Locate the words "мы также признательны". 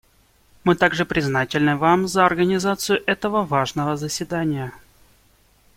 0.63-1.75